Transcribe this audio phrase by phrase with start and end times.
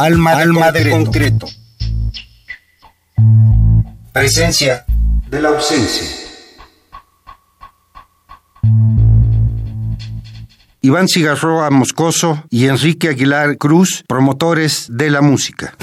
[0.00, 1.48] Alma, de, concreto.
[4.12, 4.84] Presencia
[5.28, 6.06] de la ausencia.
[10.82, 15.74] Iván Cigarroa Moscoso y Enrique Aguilar Cruz, promotores de la música.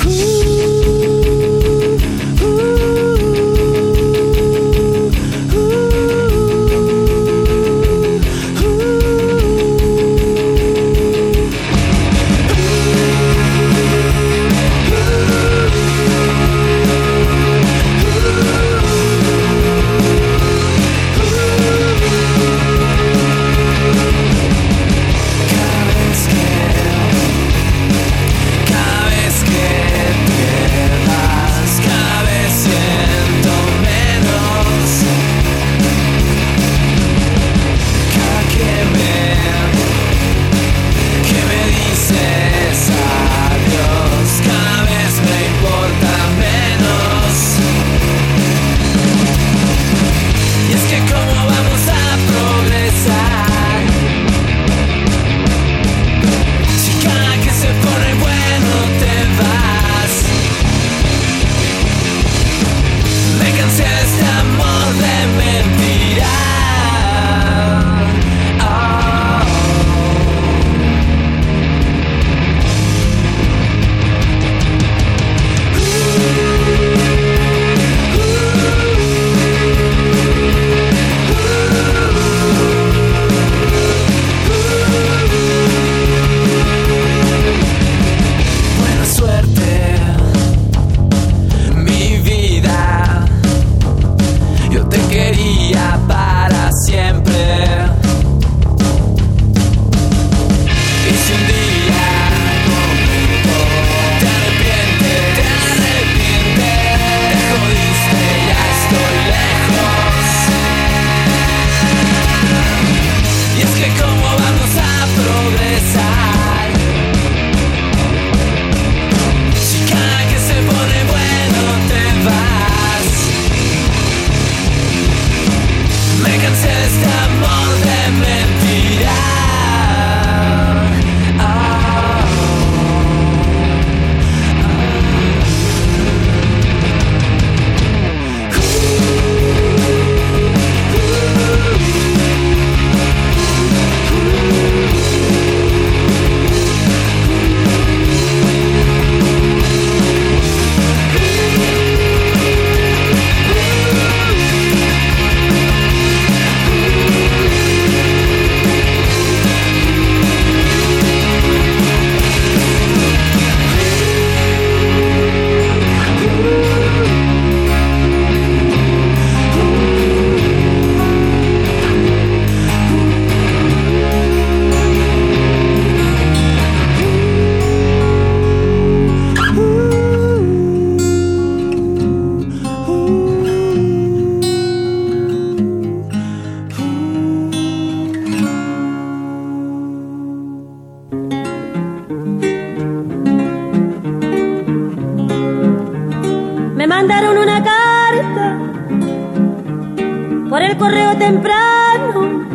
[200.55, 202.45] por el correo temprano.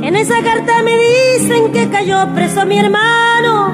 [0.00, 3.72] En esa carta me dicen que cayó preso mi hermano.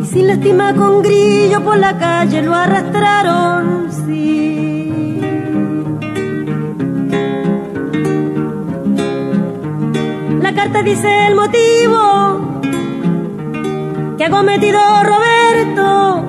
[0.00, 5.20] Y sin lástima con grillo por la calle lo arrastraron, sí.
[10.40, 12.62] La carta dice el motivo
[14.16, 16.24] que ha cometido Roberto.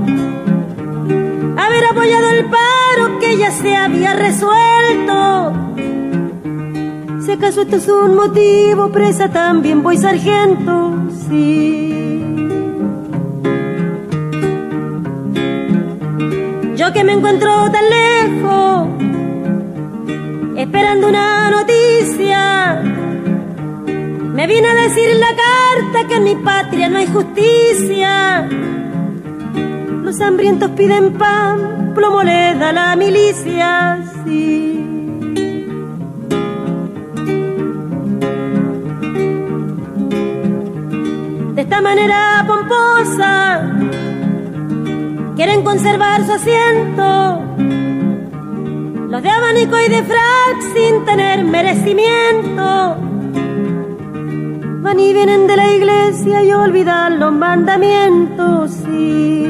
[1.56, 2.67] Haber apoyado el padre
[9.31, 10.94] también voy sargento,
[11.28, 12.24] sí.
[16.75, 18.88] Yo que me encuentro tan lejos,
[20.57, 22.81] esperando una noticia,
[24.36, 28.48] me vine a decir la carta que en mi patria no hay justicia.
[30.04, 34.58] Los hambrientos piden pan, plomo le da la milicia, sí.
[41.82, 43.62] manera pomposa
[45.38, 47.42] quieren conservar su asiento.
[49.10, 52.98] Los de abanico y de frac sin tener merecimiento
[54.84, 59.47] van y vienen de la iglesia y olvidan los mandamientos, sí.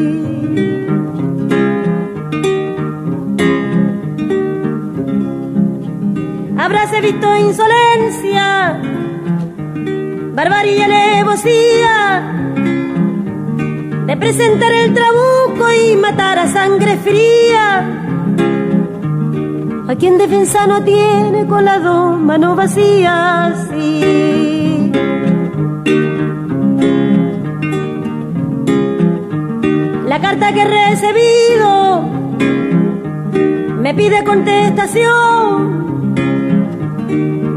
[6.68, 8.78] Habráse visto insolencia,
[10.34, 11.96] barbarie y alevosía
[14.06, 17.86] de presentar el trabuco y matar a sangre fría
[19.88, 23.70] a quien defensa no tiene con las dos manos vacías.
[30.06, 32.02] La carta que he recibido
[33.80, 35.77] me pide contestación.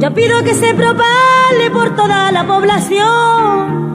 [0.00, 3.88] Yo pido que se propale por toda la población.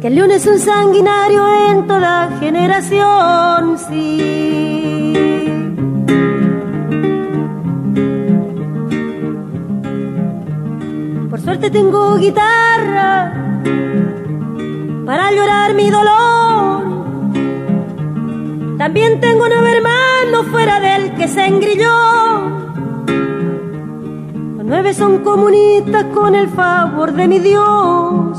[0.00, 4.68] Que el león es un sanguinario en toda generación, sí.
[11.48, 13.32] suerte tengo guitarra
[15.06, 17.06] para llorar mi dolor.
[18.76, 22.27] También tengo un hermano fuera del que se engrilló.
[24.68, 28.38] Nueve son comunistas con el favor de mi Dios.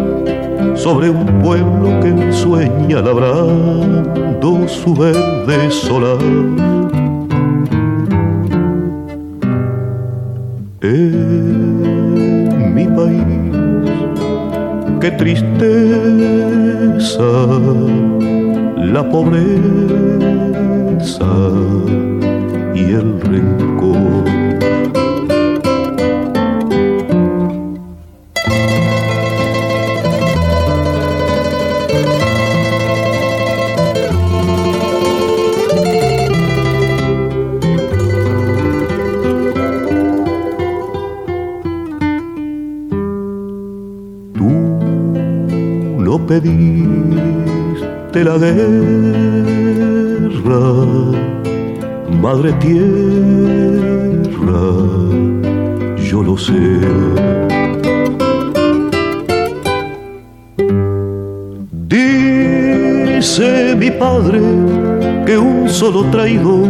[0.81, 6.17] sobre un pueblo que sueña labrando su verde solar.
[10.81, 13.21] En mi país,
[14.99, 15.61] qué tristeza,
[18.77, 19.51] la pobreza
[22.73, 24.40] y el rencor.
[46.31, 48.61] Pediste la guerra
[52.21, 52.79] Madre tierra,
[55.97, 56.53] yo lo sé.
[61.87, 64.39] Dice mi padre
[65.25, 66.69] que un solo traidor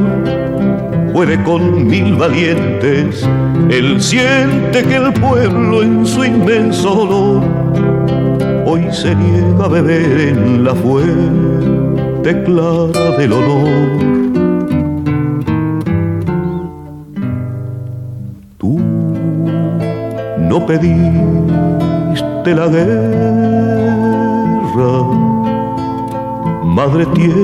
[1.14, 3.28] puede con mil valientes.
[3.70, 7.61] Él siente que el pueblo en su inmenso dolor
[8.86, 14.22] hoy se niega a beber en la fuente clara del honor
[20.52, 20.92] no pediste
[22.54, 22.92] la guerra,
[26.62, 27.38] madre tierra,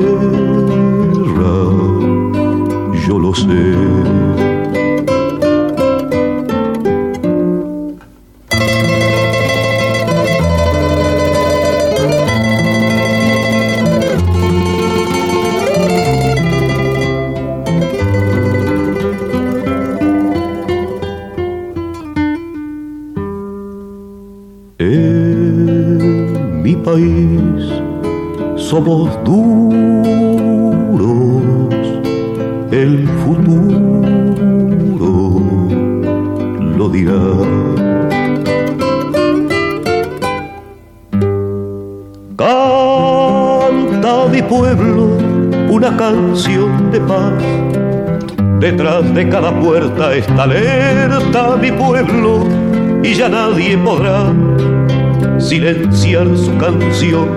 [3.07, 4.56] yo lo sé.
[49.29, 52.45] Cada puerta está alerta mi pueblo
[53.03, 54.31] y ya nadie podrá
[55.37, 57.27] silenciar su canción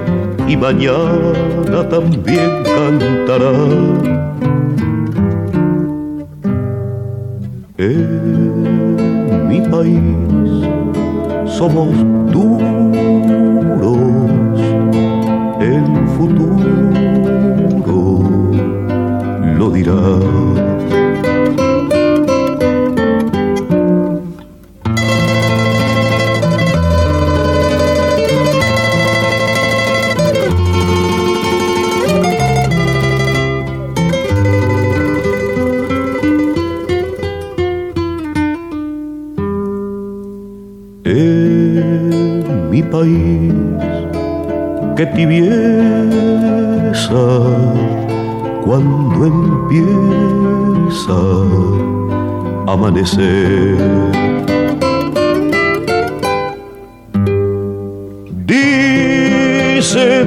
[0.47, 3.53] y mañana también cantará.
[7.79, 10.69] En mi país
[11.47, 11.89] somos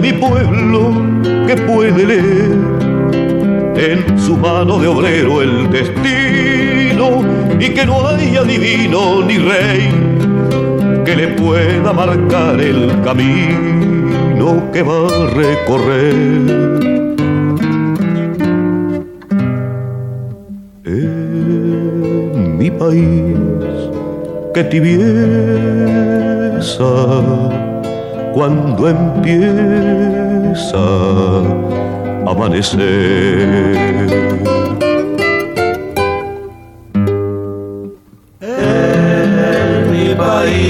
[0.04, 0.92] mi pueblo
[1.48, 2.58] que puede leer
[3.78, 7.22] en su mano de obrero el destino
[7.58, 9.89] y que no hay adivino ni rey
[11.06, 16.13] que le pueda marcar el camino que va a recorrer.
[20.84, 23.38] En mi país,
[24.54, 25.13] que tibieza
[28.34, 30.78] cuando empieza
[32.26, 33.93] a amanecer.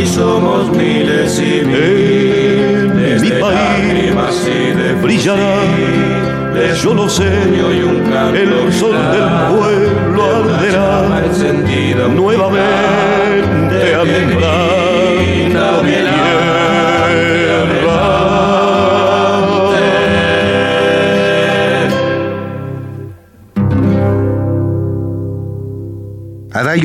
[0.06, 4.14] somos miles y miles mi país
[5.02, 5.56] brillará,
[6.84, 10.90] yo lo sé, el sol del pueblo arderá
[12.10, 14.73] nuevamente alumbrando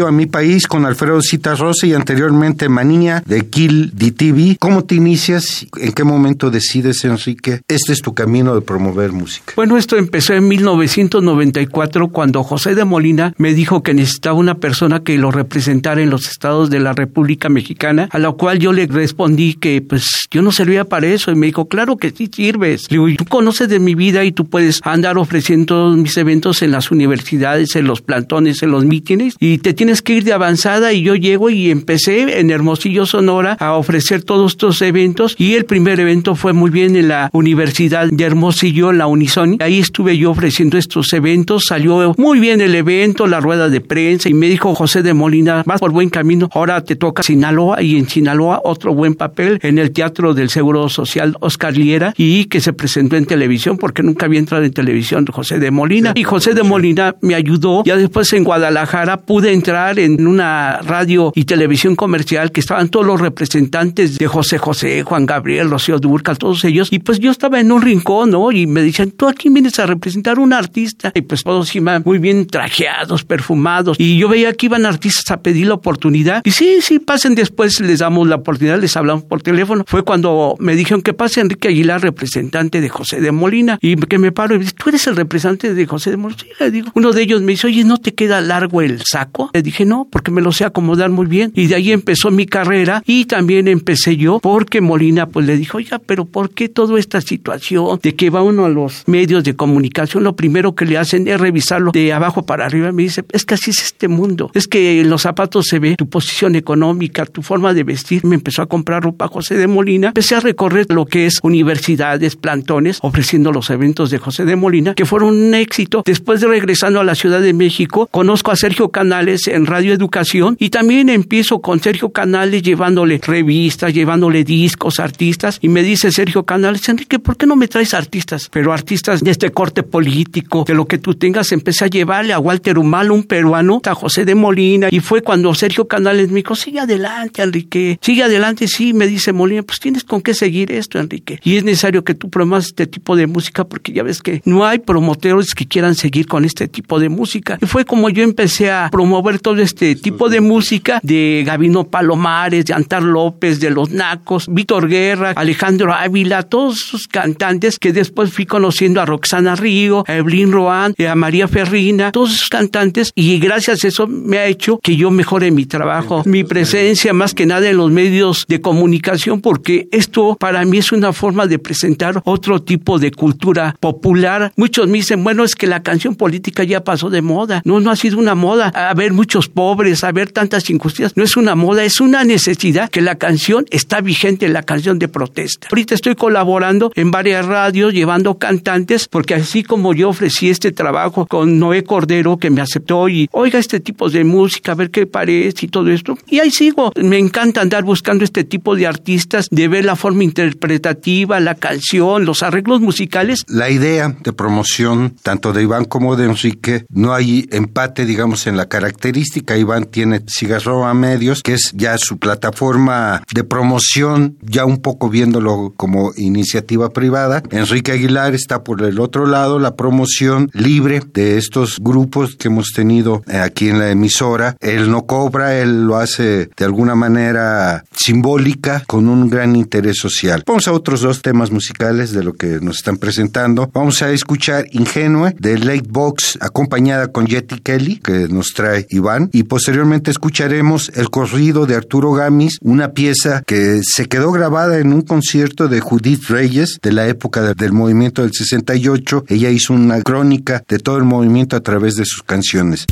[0.06, 4.56] A mi país con Alfredo Citarrosa y anteriormente Manía de Kill DTV.
[4.60, 5.66] ¿Cómo te inicias?
[5.76, 7.62] ¿En qué momento decides, Enrique?
[7.66, 9.54] Este es tu camino de promover música.
[9.56, 15.00] Bueno, esto empezó en 1994 cuando José de Molina me dijo que necesitaba una persona
[15.00, 18.86] que lo representara en los estados de la República Mexicana, a lo cual yo le
[18.86, 22.90] respondí que pues yo no servía para eso y me dijo, claro que sí sirves.
[22.90, 26.70] Le digo, tú conoces de mi vida y tú puedes andar ofreciendo mis eventos en
[26.70, 30.92] las universidades, en los plantones, en los mítines y te tienes que ir de avanzada
[30.92, 35.64] y yo llego y empecé en Hermosillo, Sonora a ofrecer todos estos eventos y el
[35.64, 39.56] primer evento fue muy bien en la Universidad de Hermosillo, la Unison.
[39.60, 44.28] Ahí estuve yo ofreciendo estos eventos, salió muy bien el evento, la rueda de prensa
[44.28, 47.96] y me dijo José de Molina, vas por buen camino, ahora te toca Sinaloa y
[47.96, 52.60] en Sinaloa otro buen papel en el Teatro del Seguro Social Oscar Liera y que
[52.60, 56.52] se presentó en televisión porque nunca había entrado en televisión José de Molina y José
[56.52, 61.94] de Molina me ayudó, ya después en Guadalajara pude entrar en una radio y televisión
[61.94, 66.88] comercial que estaban todos los representantes de José José, Juan Gabriel, Rocío Durcal, todos ellos
[66.90, 68.50] y pues yo estaba en un rincón, ¿no?
[68.50, 72.18] Y me decían, tú aquí vienes a representar un artista y pues todos iban muy
[72.18, 76.78] bien trajeados, perfumados y yo veía que iban artistas a pedir la oportunidad y sí,
[76.80, 79.84] sí, pasen después, les damos la oportunidad, les hablamos por teléfono.
[79.86, 84.18] Fue cuando me dijeron que pase Enrique Aguilar, representante de José de Molina y que
[84.18, 86.42] me paro y me dice, tú eres el representante de José de Molina.
[86.58, 89.50] le digo, uno de ellos me dice, oye, ¿no te queda largo el saco?
[89.52, 91.52] Le dije, no, porque me lo sé acomodar muy bien.
[91.54, 95.78] Y de ahí empezó mi carrera y también empecé yo porque Molina pues le dijo,
[95.78, 99.54] oiga, pero ¿por qué toda esta situación de que va uno a los medios de
[99.54, 100.24] comunicación?
[100.24, 102.92] Lo primero que le hacen es revisarlo de abajo para arriba.
[102.92, 104.50] Me dice, es que así es este mundo.
[104.54, 108.24] Es que en los zapatos se ve tu posición económica, tu forma de vestir.
[108.24, 110.08] Me empezó a comprar ropa José de Molina.
[110.08, 114.94] Empecé a recorrer lo que es universidades, plantones, ofreciendo los eventos de José de Molina,
[114.94, 116.02] que fueron un éxito.
[116.04, 120.70] Después de regresando a la Ciudad de México, conozco a Sergio Canales Radio Educación y
[120.70, 125.58] también empiezo con Sergio Canales llevándole revistas, llevándole discos, artistas.
[125.60, 128.48] Y me dice Sergio Canales, Enrique, ¿por qué no me traes artistas?
[128.52, 131.52] Pero artistas de este corte político, de lo que tú tengas.
[131.52, 134.88] Empecé a llevarle a Walter Humalo, un peruano, a José de Molina.
[134.90, 138.68] Y fue cuando Sergio Canales me dijo, sigue adelante, Enrique, sigue adelante.
[138.68, 141.40] Sí, me dice Molina, pues tienes con qué seguir esto, Enrique.
[141.42, 144.66] Y es necesario que tú promuevas este tipo de música porque ya ves que no
[144.66, 147.58] hay promotores que quieran seguir con este tipo de música.
[147.60, 152.64] Y fue como yo empecé a promover todo este tipo de música de Gabino Palomares,
[152.66, 158.32] de Antar López, de Los Nacos, Víctor Guerra, Alejandro Ávila, todos esos cantantes que después
[158.32, 163.38] fui conociendo a Roxana Río, a Evelyn Roan, a María Ferrina, todos esos cantantes y
[163.38, 167.46] gracias a eso me ha hecho que yo mejore mi trabajo, mi presencia más que
[167.46, 172.20] nada en los medios de comunicación porque esto para mí es una forma de presentar
[172.24, 174.52] otro tipo de cultura popular.
[174.56, 177.62] Muchos me dicen, bueno, es que la canción política ya pasó de moda.
[177.64, 178.68] No, no ha sido una moda.
[178.74, 183.16] Haber muchos pobres, haber tantas injusticias, no es una moda, es una necesidad que la
[183.16, 185.68] canción está vigente, la canción de protesta.
[185.70, 191.26] Ahorita estoy colaborando en varias radios, llevando cantantes, porque así como yo ofrecí este trabajo
[191.26, 195.06] con Noé Cordero, que me aceptó y oiga este tipo de música, a ver qué
[195.06, 196.16] parece y todo esto.
[196.28, 196.92] Y ahí sigo.
[196.96, 202.24] Me encanta andar buscando este tipo de artistas, de ver la forma interpretativa, la canción,
[202.24, 203.44] los arreglos musicales.
[203.48, 208.56] La idea de promoción, tanto de Iván como de Enrique, no hay empate, digamos, en
[208.56, 209.17] la característica.
[209.56, 215.72] Iván tiene Cigarroa Medios, que es ya su plataforma de promoción, ya un poco viéndolo
[215.76, 217.42] como iniciativa privada.
[217.50, 222.72] Enrique Aguilar está por el otro lado, la promoción libre de estos grupos que hemos
[222.74, 224.56] tenido eh, aquí en la emisora.
[224.60, 230.42] Él no cobra, él lo hace de alguna manera simbólica, con un gran interés social.
[230.46, 233.70] Vamos a otros dos temas musicales de lo que nos están presentando.
[233.72, 239.07] Vamos a escuchar Ingenue de Late Box, acompañada con Jetty Kelly, que nos trae Iván,
[239.32, 244.92] y posteriormente escucharemos El corrido de Arturo Gamis, una pieza que se quedó grabada en
[244.92, 249.24] un concierto de Judith Reyes de la época del movimiento del 68.
[249.28, 252.86] Ella hizo una crónica de todo el movimiento a través de sus canciones.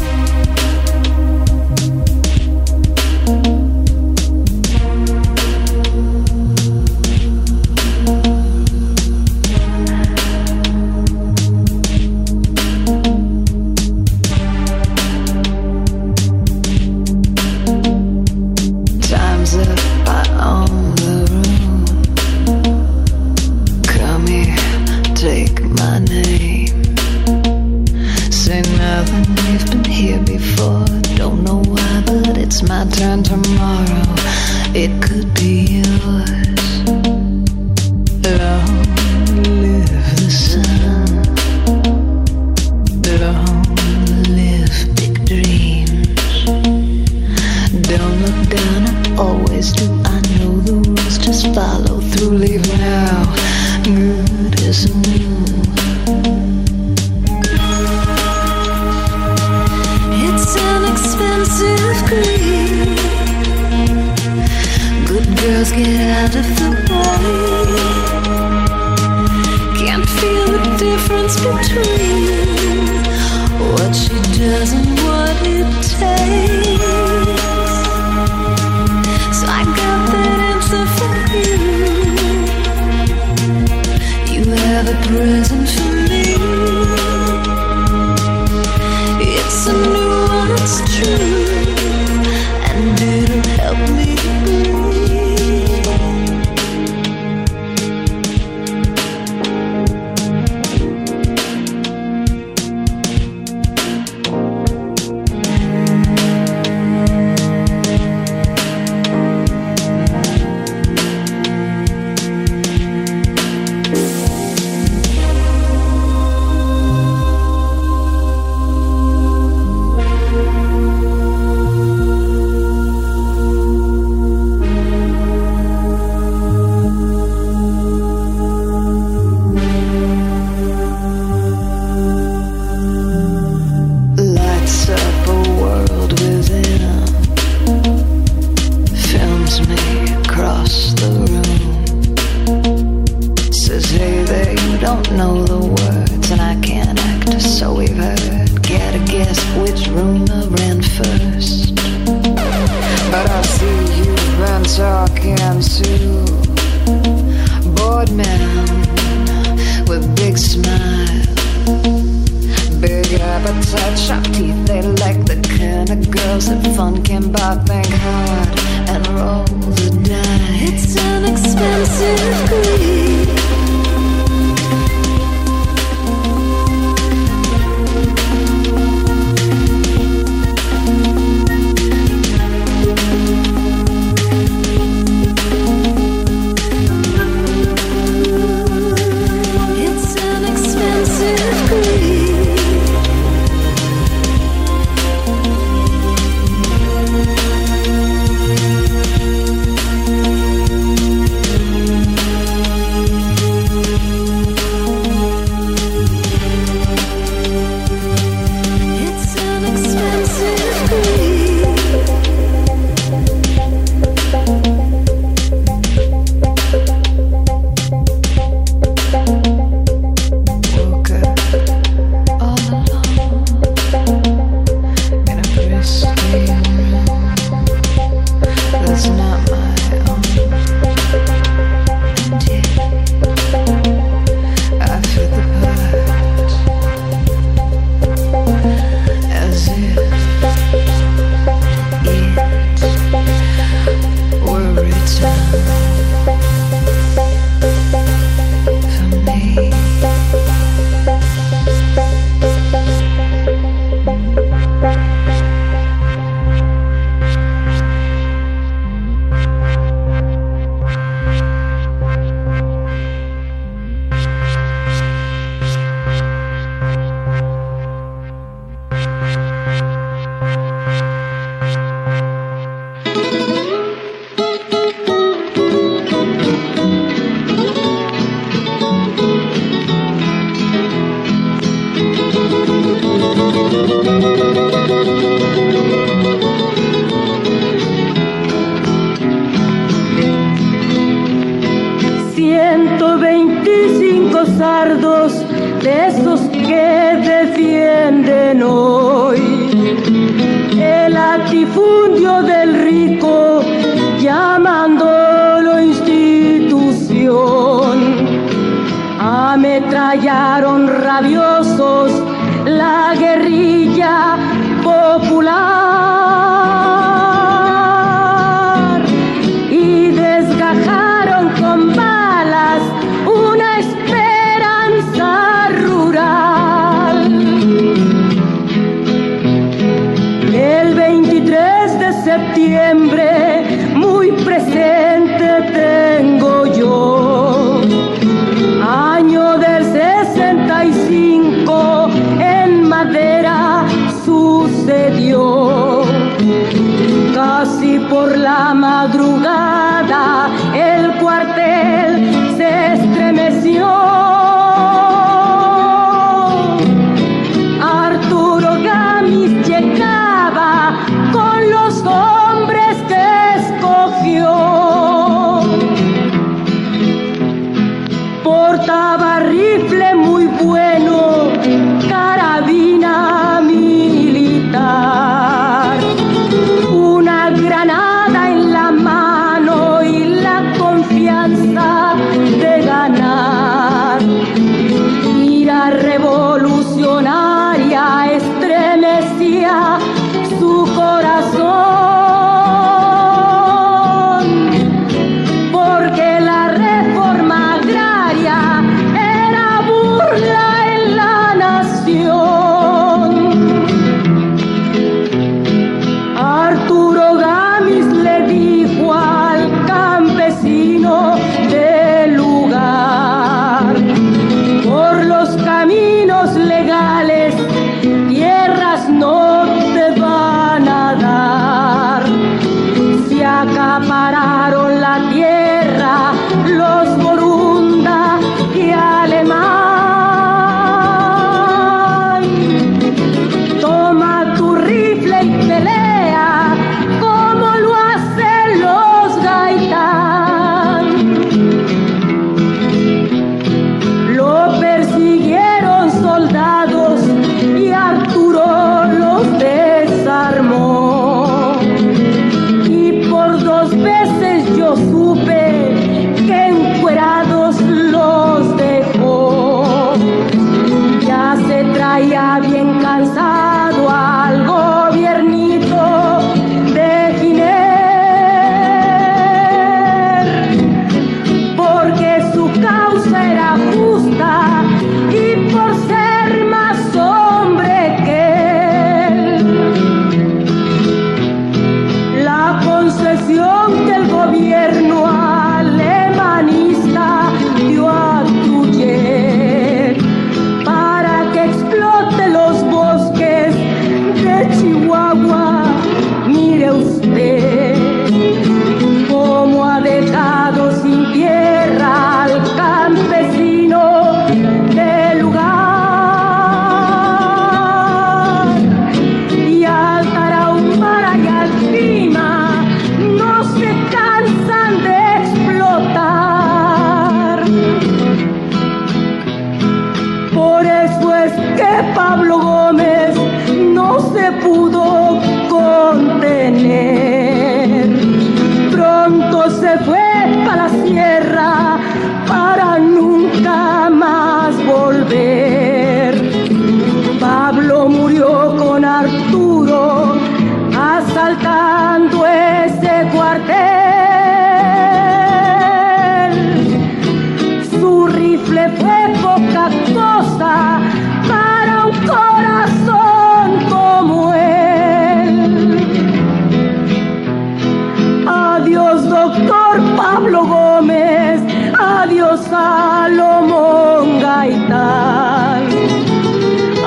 [562.77, 565.85] Salomón Gaitán.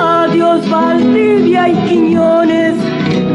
[0.00, 2.74] Adiós Valdivia y Quiñones,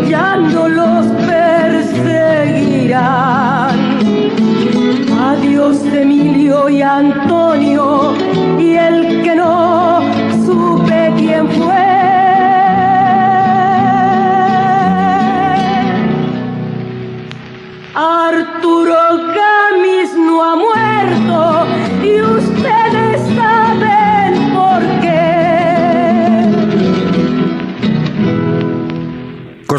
[0.09, 3.79] ya no los perseguirán.
[5.29, 8.04] Adiós Emilio y Antonio.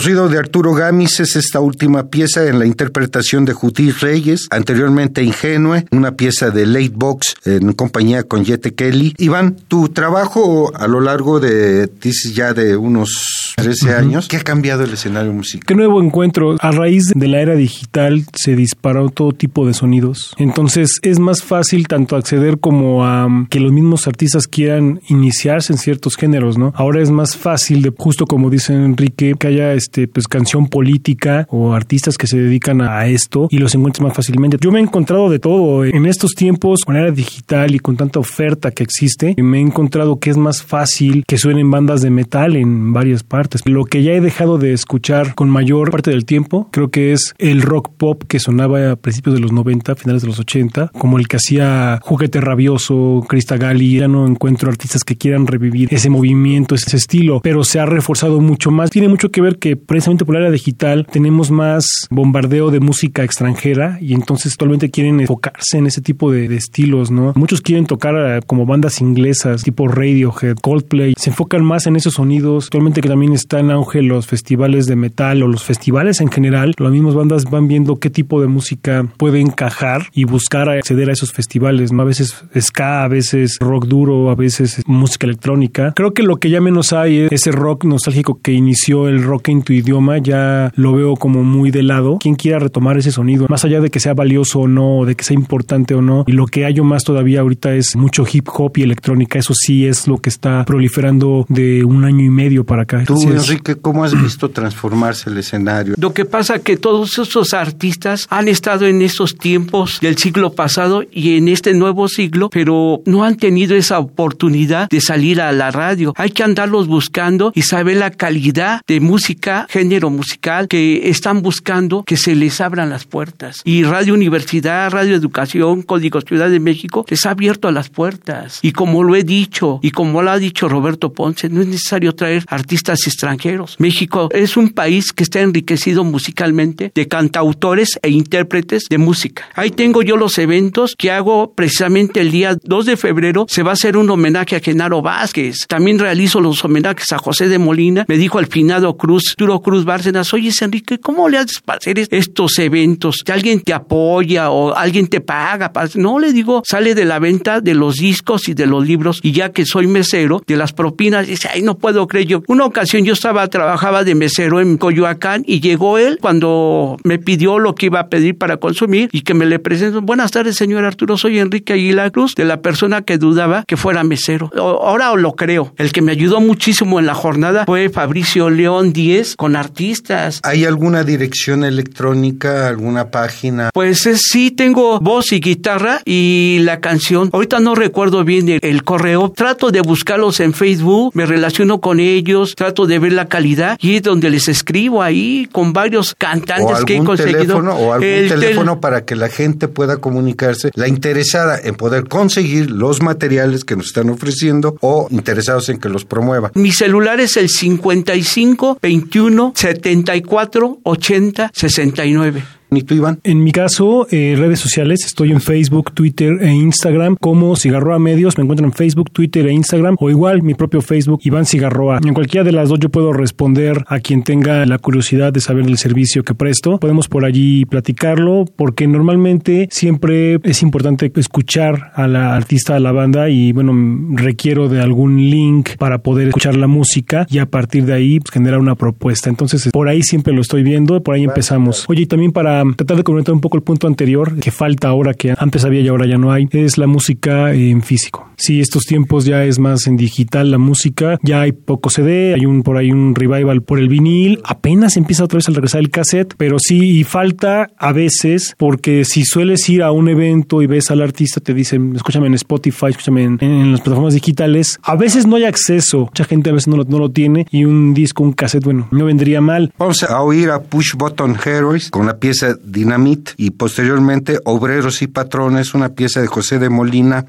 [0.07, 5.85] De Arturo Gamis es esta última pieza en la interpretación de Judith Reyes, anteriormente Ingenue,
[5.91, 9.15] una pieza de Late Box en compañía con Jette Kelly.
[9.19, 14.45] Iván, tu trabajo a lo largo de, dices ya de unos 13 años, ¿qué ha
[14.45, 15.67] cambiado el escenario musical?
[15.67, 16.57] ¿Qué nuevo encuentro?
[16.61, 20.35] A raíz de la era digital se disparó todo tipo de sonidos.
[20.39, 25.73] Entonces es más fácil tanto acceder como a um, que los mismos artistas quieran iniciarse
[25.73, 26.73] en ciertos géneros, ¿no?
[26.77, 30.69] Ahora es más fácil de, justo como dice Enrique, que haya este este, pues canción
[30.69, 34.59] política o artistas que se dedican a esto y los encuentres más fácilmente.
[34.61, 38.19] Yo me he encontrado de todo en estos tiempos con era digital y con tanta
[38.19, 39.35] oferta que existe.
[39.39, 43.63] Me he encontrado que es más fácil que suenen bandas de metal en varias partes.
[43.65, 47.35] Lo que ya he dejado de escuchar con mayor parte del tiempo creo que es
[47.39, 51.19] el rock pop que sonaba a principios de los 90, finales de los 80, como
[51.19, 53.99] el que hacía Juguete Rabioso, Crista Gali.
[53.99, 58.41] Ya no encuentro artistas que quieran revivir ese movimiento, ese estilo, pero se ha reforzado
[58.41, 58.91] mucho más.
[58.91, 63.25] Tiene mucho que ver que precisamente por la era digital tenemos más bombardeo de música
[63.25, 67.33] extranjera y entonces actualmente quieren enfocarse en ese tipo de, estilos, ¿no?
[67.37, 72.67] Muchos quieren tocar como bandas inglesas tipo Radiohead, Coldplay, se enfocan más en esos sonidos.
[72.67, 76.75] Actualmente que también está en auge los festivales de metal o los festivales en general,
[76.79, 81.13] las mismas bandas van viendo qué tipo de música puede encajar y buscar acceder a
[81.13, 82.03] esos festivales, ¿no?
[82.03, 85.93] A veces ska, a veces rock duro, a veces música electrónica.
[85.95, 89.49] Creo que lo que ya menos hay es ese rock nostálgico que inició el rock
[89.67, 92.19] tu idioma, ya lo veo como muy de lado.
[92.21, 95.25] Quien quiera retomar ese sonido, más allá de que sea valioso o no, de que
[95.25, 98.73] sea importante o no, y lo que hallo más todavía ahorita es mucho hip hop
[98.77, 102.83] y electrónica, eso sí es lo que está proliferando de un año y medio para
[102.83, 103.03] acá.
[103.05, 105.95] Tú, Enrique, ¿cómo has visto transformarse el escenario?
[105.99, 111.03] Lo que pasa que todos esos artistas han estado en esos tiempos del siglo pasado
[111.11, 115.73] y en este nuevo siglo, pero no han tenido esa oportunidad de salir a la
[115.73, 116.15] radio.
[116.17, 122.05] Hay que andarlos buscando y saber la calidad de música, género musical que están buscando
[122.05, 123.63] que se les abran las puertas.
[123.65, 128.59] Y Radio Universidad, Radio Educación, Código Ciudad de México les ha abierto las puertas.
[128.63, 132.15] Y como lo he dicho y como lo ha dicho Roberto Ponce, no es necesario
[132.15, 133.77] traer artistas extranjeros.
[133.79, 139.49] México es un país que está enriquecido musicalmente de cantautores e intérpretes de música.
[139.55, 143.47] Ahí tengo yo los eventos que hago precisamente el día 2 de febrero.
[143.49, 145.67] Se va a hacer un homenaje a Genaro Vázquez.
[145.69, 148.05] También realizo los homenajes a José de Molina.
[148.09, 152.59] Me dijo al finado Cruz, Cruz Bárcenas, oye Enrique, ¿cómo le haces para hacer estos
[152.59, 153.19] eventos?
[153.25, 155.73] ¿Que alguien te apoya o alguien te paga?
[155.95, 159.33] No, le digo, sale de la venta de los discos y de los libros y
[159.33, 162.43] ya que soy mesero, de las propinas, dice, ay, no puedo creer yo.
[162.49, 167.59] Una ocasión yo estaba, trabajaba de mesero en Coyoacán y llegó él cuando me pidió
[167.59, 170.01] lo que iba a pedir para consumir y que me le presento.
[170.03, 174.05] Buenas tardes, señor Arturo, soy Enrique Aguilar Cruz, de la persona que dudaba que fuera
[174.05, 174.51] mesero.
[174.57, 175.73] Ahora lo creo.
[175.77, 180.41] El que me ayudó muchísimo en la jornada fue Fabricio León Díez con artistas.
[180.43, 183.71] ¿Hay alguna dirección electrónica, alguna página?
[183.73, 187.31] Pues sí, tengo voz y guitarra y la canción.
[187.33, 189.33] Ahorita no recuerdo bien el, el correo.
[189.35, 193.97] Trato de buscarlos en Facebook, me relaciono con ellos, trato de ver la calidad y
[193.97, 197.41] es donde les escribo ahí con varios cantantes que he conseguido.
[197.41, 202.71] Teléfono, o algún teléfono para que la gente pueda comunicarse, la interesada en poder conseguir
[202.71, 206.51] los materiales que nos están ofreciendo o interesados en que los promueva.
[206.55, 212.56] Mi celular es el 55 21 74 80 69.
[212.71, 213.21] ¿Y tú, Iván?
[213.23, 218.37] En mi caso, eh, redes sociales, estoy en Facebook, Twitter e Instagram como Cigarroa Medios.
[218.39, 222.01] Me encuentro en Facebook, Twitter e Instagram o igual mi propio Facebook, Iván Cigarroa.
[222.05, 225.65] En cualquiera de las dos yo puedo responder a quien tenga la curiosidad de saber
[225.67, 226.79] el servicio que presto.
[226.79, 232.91] Podemos por allí platicarlo porque normalmente siempre es importante escuchar a la artista, a la
[232.91, 233.73] banda y bueno,
[234.15, 238.33] requiero de algún link para poder escuchar la música y a partir de ahí pues,
[238.33, 239.31] generar una propuesta.
[239.31, 241.85] Entonces, por ahí siempre lo estoy viendo, por ahí empezamos.
[241.89, 245.15] Oye, y también para tratar de comentar un poco el punto anterior, que falta ahora,
[245.15, 248.29] que antes había y ahora ya no hay, es la música en físico.
[248.37, 252.45] Sí, estos tiempos ya es más en digital la música, ya hay poco CD, hay
[252.45, 255.91] un por ahí un revival por el vinil, apenas empieza otra vez a regresar el
[255.91, 260.67] cassette, pero sí, y falta a veces, porque si sueles ir a un evento y
[260.67, 264.97] ves al artista, te dicen, escúchame en Spotify, escúchame en, en las plataformas digitales, a
[264.97, 267.95] veces no hay acceso, mucha gente a veces no lo, no lo tiene, y un
[267.95, 269.73] disco, un cassette, bueno, no vendría mal.
[269.79, 275.07] Vamos a oír a Push Button Heroes con la pieza Dynamite y posteriormente Obreros y
[275.07, 277.27] Patrones, una pieza de José de Molina.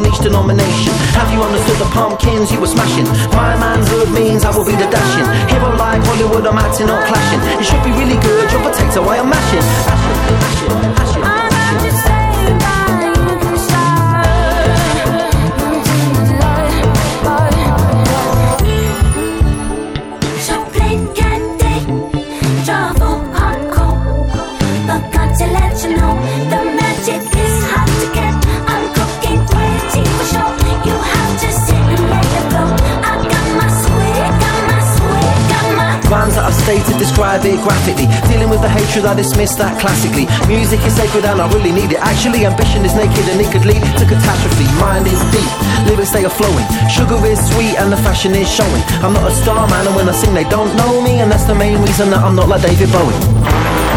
[0.00, 0.92] On each denomination.
[1.12, 3.04] Have you understood the pumpkins you were smashing?
[3.36, 5.28] My manhood means I will be the dashing.
[5.52, 7.40] Hero like Hollywood, I'm acting, not clashing.
[7.60, 10.99] It should be really good, your potato, I am mashing.
[37.20, 38.08] Describe it graphically.
[38.32, 40.24] Dealing with the hatred, I dismiss that classically.
[40.48, 42.00] Music is sacred and I really need it.
[42.00, 44.64] Actually, ambition is naked and it could lead to catastrophe.
[44.80, 45.44] Mind is deep,
[45.84, 46.64] lyrics they are flowing.
[46.88, 48.82] Sugar is sweet and the fashion is showing.
[49.04, 51.44] I'm not a star man, and when I sing, they don't know me, and that's
[51.44, 53.89] the main reason that I'm not like David Bowie.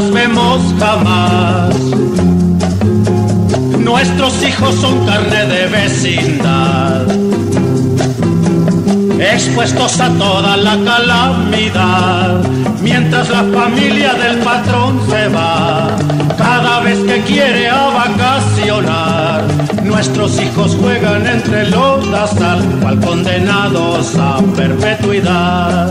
[0.00, 1.74] las vemos jamás.
[3.78, 7.06] Nuestros hijos son carne de vecindad,
[9.18, 12.42] expuestos a toda la calamidad.
[12.82, 15.96] Mientras la familia del patrón se va,
[16.36, 19.44] cada vez que quiere a vacacionar,
[19.82, 22.04] nuestros hijos juegan entre los
[22.38, 25.90] sal, cual condenados a perpetuidad.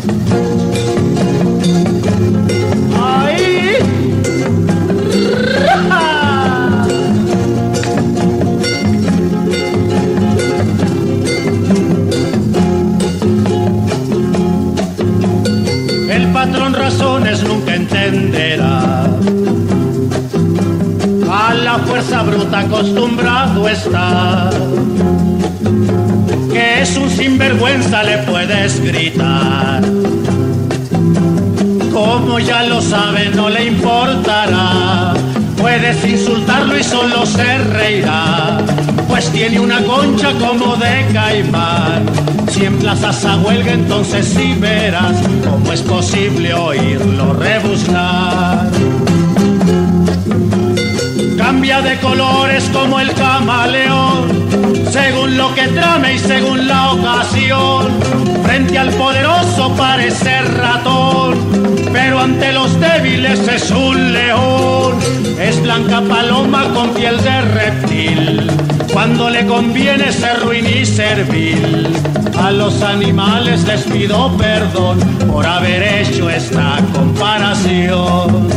[18.11, 18.91] entenderá
[21.53, 24.49] la fuerza bruta acostumbrado está.
[26.51, 29.81] Que es un sinvergüenza le puedes gritar.
[31.91, 35.13] Como ya lo sabe, no le importará.
[35.57, 38.59] Puedes insultarlo y solo se reirá.
[39.29, 42.05] Tiene una concha como de caimán.
[42.49, 48.69] Si emplazas a huelga, entonces sí verás cómo es posible oírlo rebuznar
[51.51, 54.29] cambia de colores como el camaleón,
[54.89, 57.87] según lo que trame y según la ocasión.
[58.43, 61.35] Frente al poderoso parece ratón,
[61.91, 64.97] pero ante los débiles es un león.
[65.39, 68.51] Es blanca paloma con piel de reptil,
[68.91, 71.87] cuando le conviene ser ruin y servil.
[72.37, 74.99] A los animales les pido perdón
[75.31, 78.49] por haber hecho esta comparación.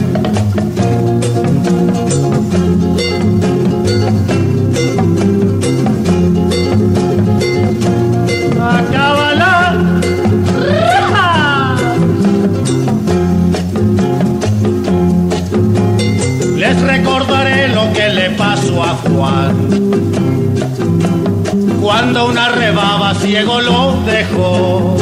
[22.05, 24.95] Cuando una rebaba ciego lo dejó.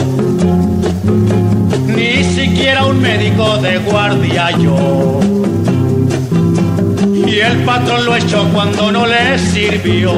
[1.89, 5.19] Ni siquiera un médico de guardia yo.
[7.27, 10.13] Y el patrón lo echó cuando no le sirvió.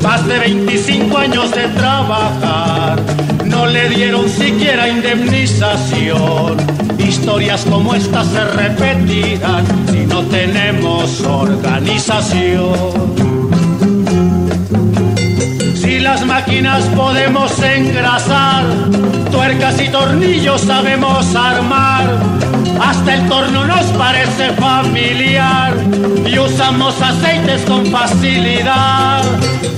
[0.00, 3.02] Más de 25 años de trabajar,
[3.44, 6.56] no le dieron siquiera indemnización.
[6.98, 13.35] Historias como estas se repetirán si no tenemos organización.
[16.06, 18.64] Las máquinas podemos engrasar,
[19.32, 22.04] tuercas y tornillos sabemos armar.
[22.80, 25.74] Hasta el torno nos parece familiar
[26.24, 29.24] y usamos aceites con facilidad.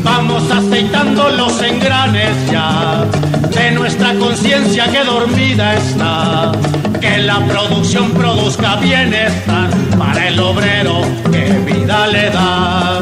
[0.03, 3.07] Vamos aceitando los engranes ya
[3.49, 6.53] de nuestra conciencia que dormida está.
[7.01, 11.01] Que la producción produzca bienestar para el obrero
[11.33, 12.98] que vida le da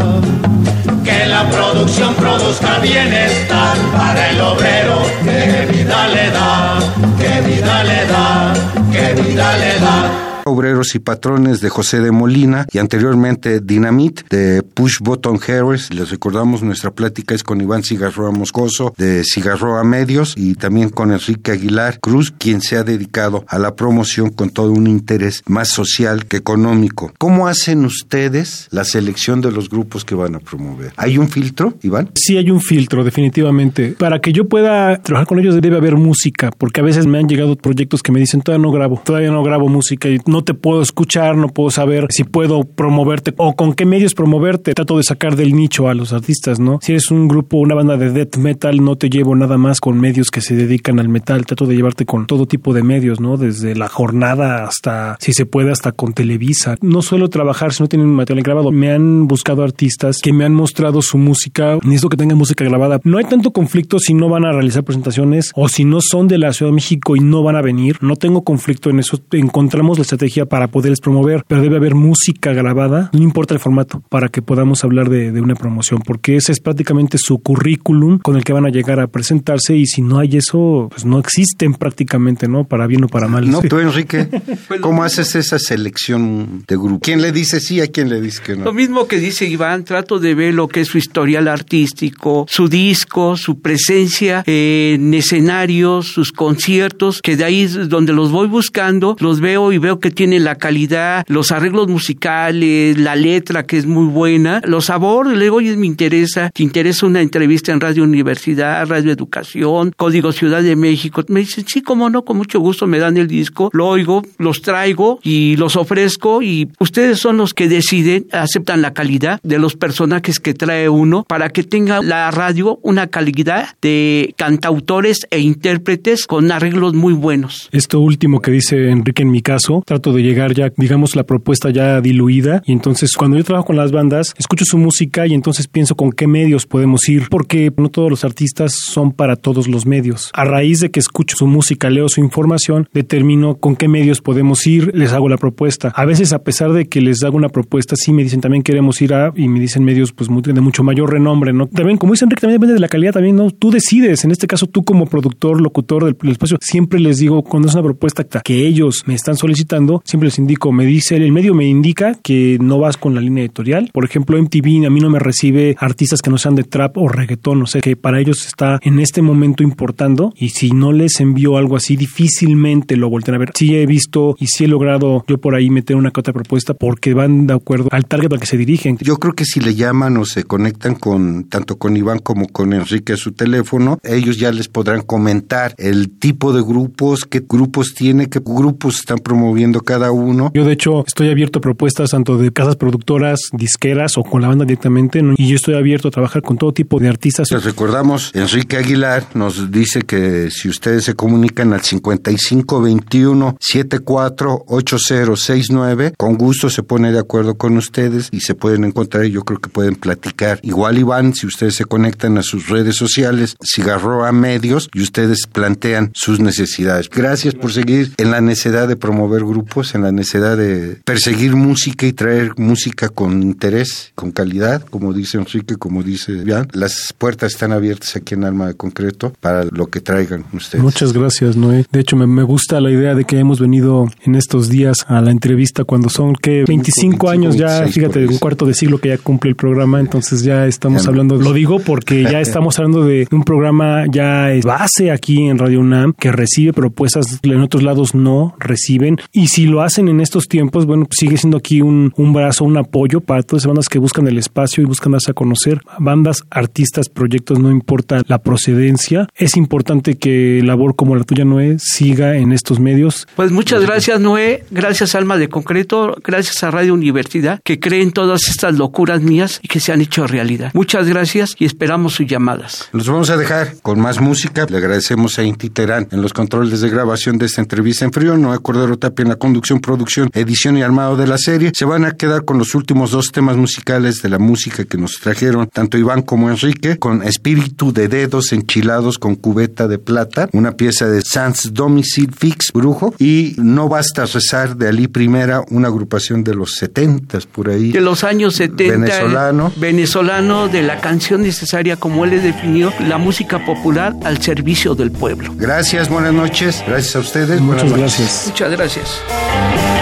[1.36, 6.78] la producción produzca bienestar para el obrero, que vida le da,
[7.18, 8.54] que vida le da,
[8.90, 10.25] que vida le da.
[10.46, 15.92] Obreros y Patrones de José de Molina y anteriormente Dynamite de Push Button Harris.
[15.92, 21.10] Les recordamos nuestra plática es con Iván Cigarroa Moscoso de Cigarroa Medios y también con
[21.10, 25.68] Enrique Aguilar Cruz, quien se ha dedicado a la promoción con todo un interés más
[25.68, 27.12] social que económico.
[27.18, 30.92] ¿Cómo hacen ustedes la selección de los grupos que van a promover?
[30.96, 32.10] ¿Hay un filtro, Iván?
[32.14, 33.96] Sí, hay un filtro, definitivamente.
[33.98, 37.28] Para que yo pueda trabajar con ellos debe haber música, porque a veces me han
[37.28, 40.54] llegado proyectos que me dicen todavía no grabo, todavía no grabo música y no te
[40.54, 44.72] puedo escuchar, no puedo saber si puedo promoverte o con qué medios promoverte.
[44.72, 46.78] Trato de sacar del nicho a los artistas, ¿no?
[46.80, 50.00] Si eres un grupo, una banda de death metal, no te llevo nada más con
[50.00, 51.44] medios que se dedican al metal.
[51.44, 53.36] Trato de llevarte con todo tipo de medios, ¿no?
[53.36, 56.76] Desde la jornada hasta, si se puede, hasta con Televisa.
[56.80, 58.70] No suelo trabajar si no tienen material grabado.
[58.70, 61.78] Me han buscado artistas que me han mostrado su música.
[61.82, 63.00] Necesito que tengan música grabada.
[63.02, 66.38] No hay tanto conflicto si no van a realizar presentaciones o si no son de
[66.38, 67.98] la Ciudad de México y no van a venir.
[68.00, 69.20] No tengo conflicto en eso.
[69.32, 74.02] Encontramos la estrategia para poderles promover, pero debe haber música grabada, no importa el formato,
[74.08, 78.36] para que podamos hablar de, de, una promoción, porque ese es prácticamente su currículum con
[78.36, 81.74] el que van a llegar a presentarse y si no hay eso, pues no existen
[81.74, 82.64] prácticamente, ¿no?
[82.64, 83.48] Para bien o para mal.
[83.50, 84.28] No, tú Enrique,
[84.80, 87.00] ¿cómo haces esa selección de grupo?
[87.00, 88.64] ¿Quién le dice sí, a quién le dice que no?
[88.64, 92.68] Lo mismo que dice Iván, trato de ver lo que es su historial artístico, su
[92.68, 99.16] disco, su presencia en escenarios, sus conciertos, que de ahí es donde los voy buscando,
[99.20, 103.86] los veo y veo que tiene la calidad, los arreglos musicales, la letra que es
[103.86, 108.02] muy buena, los sabores, le digo, oye, me interesa, te interesa una entrevista en Radio
[108.02, 111.22] Universidad, Radio Educación, Código Ciudad de México.
[111.28, 114.62] Me dicen, sí, cómo no, con mucho gusto me dan el disco, lo oigo, los
[114.62, 119.76] traigo y los ofrezco y ustedes son los que deciden, aceptan la calidad de los
[119.76, 126.26] personajes que trae uno para que tenga la radio una calidad de cantautores e intérpretes
[126.26, 127.68] con arreglos muy buenos.
[127.72, 131.70] Esto último que dice Enrique en mi caso, trato de llegar ya, digamos, la propuesta
[131.70, 132.62] ya diluida.
[132.66, 136.12] Y entonces, cuando yo trabajo con las bandas, escucho su música y entonces pienso con
[136.12, 140.30] qué medios podemos ir, porque no todos los artistas son para todos los medios.
[140.32, 144.66] A raíz de que escucho su música, leo su información, determino con qué medios podemos
[144.66, 145.92] ir, les hago la propuesta.
[145.94, 149.00] A veces, a pesar de que les hago una propuesta, sí me dicen también queremos
[149.02, 151.66] ir a, y me dicen medios pues de mucho mayor renombre, ¿no?
[151.66, 153.50] También, como dice Enrique, también depende de la calidad, también, ¿no?
[153.50, 157.42] Tú decides, en este caso, tú como productor, locutor del, del espacio, siempre les digo,
[157.42, 161.32] cuando es una propuesta que ellos me están solicitando, siempre les indico, me dice, el
[161.32, 163.90] medio me indica que no vas con la línea editorial.
[163.92, 167.08] Por ejemplo, MTV a mí no me recibe artistas que no sean de trap o
[167.08, 171.20] reggaetón, o sea que para ellos está en este momento importando y si no les
[171.20, 173.52] envío algo así, difícilmente lo voltean a ver.
[173.54, 176.74] Sí he visto y sí he logrado yo por ahí meter una que otra propuesta
[176.74, 178.98] porque van de acuerdo al target al que se dirigen.
[179.00, 182.72] Yo creo que si le llaman o se conectan con tanto con Iván como con
[182.72, 187.94] Enrique a su teléfono, ellos ya les podrán comentar el tipo de grupos, qué grupos
[187.94, 190.50] tiene, qué grupos están promoviendo cada uno.
[190.52, 194.48] Yo de hecho estoy abierto a propuestas tanto de casas productoras, disqueras o con la
[194.48, 195.32] banda directamente ¿no?
[195.38, 197.50] y yo estoy abierto a trabajar con todo tipo de artistas.
[197.50, 206.36] Les recordamos, Enrique Aguilar nos dice que si ustedes se comunican al 5521 748069, con
[206.36, 209.70] gusto se pone de acuerdo con ustedes y se pueden encontrar y yo creo que
[209.70, 210.58] pueden platicar.
[210.62, 216.10] Igual Iván, si ustedes se conectan a sus redes sociales, Cigarroa Medios y ustedes plantean
[216.14, 217.08] sus necesidades.
[217.08, 219.75] Gracias por seguir en la necesidad de promover grupos.
[219.76, 225.12] Grupos en la necesidad de perseguir música y traer música con interés, con calidad, como
[225.12, 226.68] dice Enrique, como dice Bian.
[226.72, 230.82] Las puertas están abiertas aquí en Alma de Concreto para lo que traigan ustedes.
[230.82, 231.84] Muchas gracias, Noé.
[231.92, 235.20] De hecho, me, me gusta la idea de que hemos venido en estos días a
[235.20, 239.18] la entrevista cuando son que 25 años ya, fíjate, un cuarto de siglo que ya
[239.18, 243.44] cumple el programa, entonces ya estamos hablando, lo digo porque ya estamos hablando de un
[243.44, 248.54] programa ya es base aquí en Radio UNAM que recibe propuestas en otros lados no
[248.58, 252.32] reciben y si lo hacen en estos tiempos, bueno, pues sigue siendo aquí un, un
[252.32, 255.34] brazo, un apoyo para todas esas bandas que buscan el espacio y buscan darse a
[255.34, 261.44] conocer, bandas, artistas, proyectos, no importa la procedencia, es importante que labor como la tuya,
[261.44, 263.26] Noé, siga en estos medios.
[263.36, 268.48] Pues muchas gracias, Noé, gracias Alma de Concreto, gracias a Radio Universidad que creen todas
[268.48, 270.70] estas locuras mías y que se han hecho realidad.
[270.74, 272.88] Muchas gracias y esperamos sus llamadas.
[272.92, 274.66] Los vamos a dejar con más música.
[274.68, 278.36] Le agradecemos a Inti Terán en los controles de grabación de esta entrevista en frío,
[278.36, 281.72] Noé Cordero Tapia en la conducción, producción, edición y armado de la serie.
[281.74, 285.18] Se van a quedar con los últimos dos temas musicales de la música que nos
[285.20, 290.72] trajeron tanto Iván como Enrique, con Espíritu de Dedos Enchilados con Cubeta de Plata, una
[290.72, 296.44] pieza de Sans Domicile Fix, Brujo, y No Basta Rezar de Ali Primera, una agrupación
[296.44, 297.92] de los setentas por ahí.
[297.92, 298.98] De los años 70.
[298.98, 299.72] Venezolano.
[299.76, 305.10] Venezolano de la canción necesaria, como él le definió, la música popular al servicio del
[305.10, 305.52] pueblo.
[305.56, 306.82] Gracias, buenas noches.
[306.86, 307.60] Gracias a ustedes.
[307.60, 308.18] Muchas buenas noches.
[308.18, 308.46] gracias.
[308.48, 309.35] Muchas gracias.
[309.36, 309.95] No,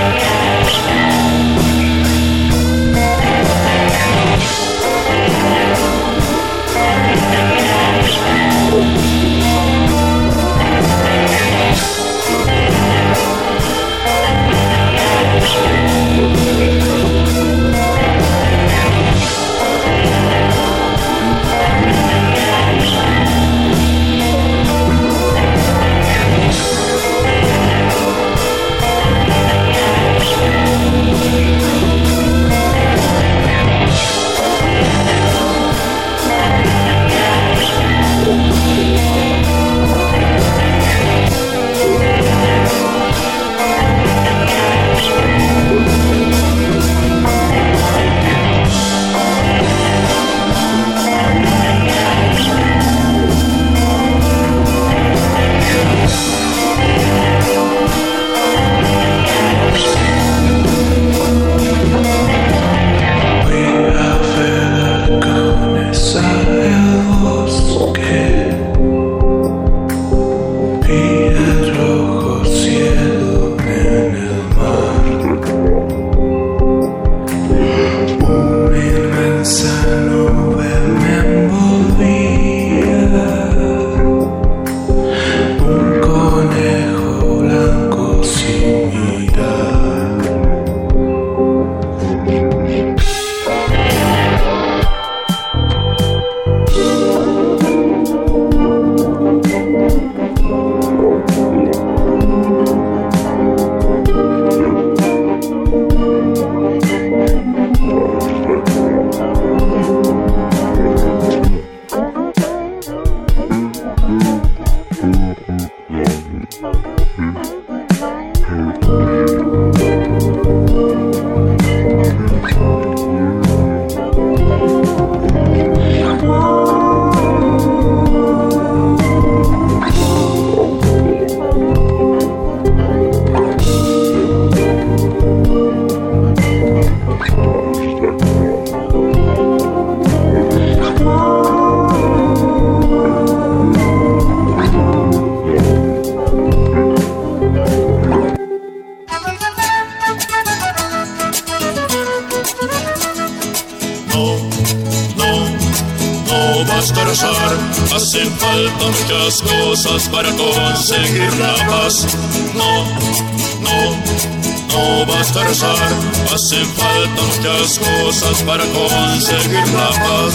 [166.54, 170.34] Hacen falta muchas cosas para conseguir la paz.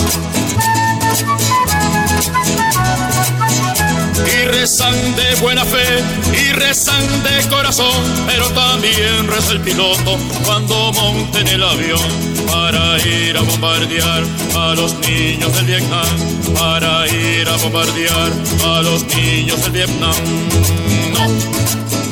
[4.28, 6.04] y rezan de buena fe
[6.34, 7.94] y rezan de corazón,
[8.28, 12.02] pero también reza el piloto cuando monten el avión
[12.48, 14.24] para ir a bombardear
[14.58, 16.06] a los niños del Vietnam,
[16.58, 18.32] para ir a bombardear
[18.66, 20.16] a los niños del Vietnam.
[21.14, 21.28] No,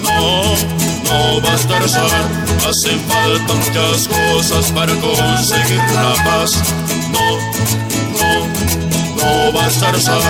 [0.04, 0.56] no,
[1.04, 6.62] no basta rezar, hacen falta muchas cosas para conseguir la paz.
[7.12, 7.38] No,
[8.20, 8.48] no,
[9.18, 10.22] no basta rezar,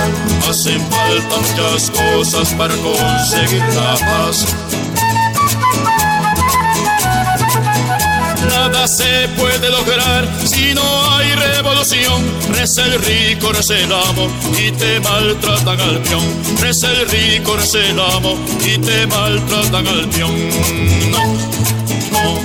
[0.50, 4.46] hacen falta muchas cosas para conseguir la paz.
[8.70, 12.22] nada se puede lograr si no hay revolución.
[12.52, 16.26] Reza el rico, reza el amo y te maltratan al peón.
[16.60, 20.36] Reza el rico, reza el amo y te maltratan al peón.
[21.12, 21.77] No,
[22.24, 22.42] no,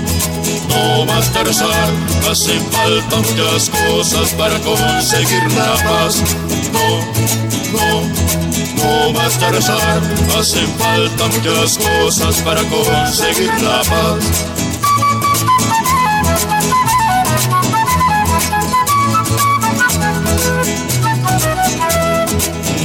[0.69, 1.91] no basta rezar,
[2.31, 6.23] hacen falta muchas cosas para conseguir la paz.
[6.73, 8.33] No, no
[8.83, 10.03] no basta rezar,
[10.39, 14.25] hacen falta muchas cosas para conseguir la paz.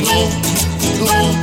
[0.03, 0.19] No,
[1.05, 1.33] no,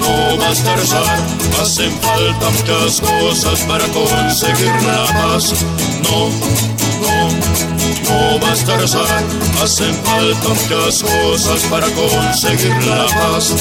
[0.00, 5.54] no basta rezar, hacen falta muchas cosas para conseguir la paz.
[6.02, 6.28] No,
[7.02, 7.28] no,
[8.08, 9.06] no basta rezar,
[9.62, 13.54] hacen falta muchas cosas para conseguir la paz.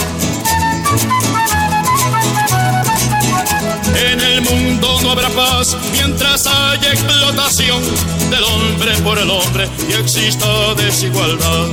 [3.95, 7.83] En el mundo no habrá paz mientras haya explotación
[8.31, 11.67] del hombre por el hombre y exista desigualdad.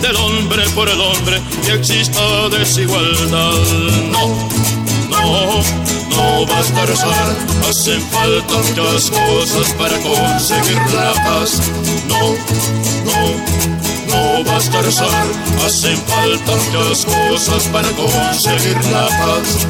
[0.00, 3.52] Del hombre por el hombre y exista desigualdad.
[4.10, 4.55] No,
[5.10, 5.62] no,
[6.10, 7.36] no basta rezar,
[7.68, 11.60] hacen falta muchas cosas para conseguir la paz.
[12.08, 12.34] No,
[13.04, 13.36] no,
[14.08, 15.26] no basta rezar,
[15.64, 19.66] hacen falta muchas cosas para conseguir la paz.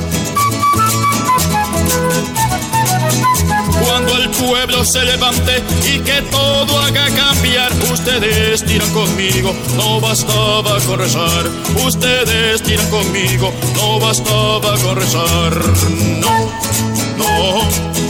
[4.84, 11.44] Se levante y que todo haga cambiar, ustedes tiran conmigo, no bastaba con rezar.
[11.84, 15.54] Ustedes tiran conmigo, no bastaba con rezar.
[16.20, 16.50] No,
[17.16, 17.62] no,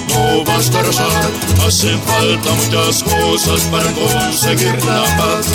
[0.09, 1.31] no basta rezar,
[1.67, 5.47] hacen falta muchas cosas para conseguir la paz.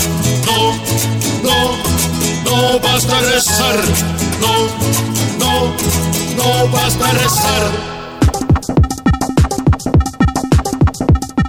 [0.46, 0.74] No,
[1.44, 1.78] no,
[2.46, 3.80] no basta rezar,
[4.40, 4.68] no,
[5.40, 5.74] no,
[6.38, 7.91] no basta rezar.